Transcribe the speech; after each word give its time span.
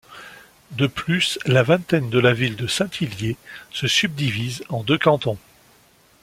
De 0.71 0.87
plus, 0.87 1.37
la 1.45 1.61
Vingtaine 1.61 2.09
de 2.09 2.17
la 2.17 2.33
Ville 2.33 2.55
de 2.55 2.65
Saint-Hélier 2.65 3.37
se 3.71 3.87
subdivise 3.87 4.63
en 4.69 4.81
deux 4.81 4.97
cantons. 4.97 5.37